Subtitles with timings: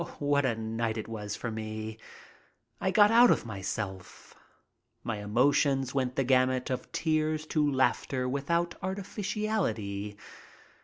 [0.17, 1.99] What a night it was for me!
[2.79, 4.33] I got out of myself.
[5.03, 10.17] My emotions went the gamut of tears to laughter without artificiality.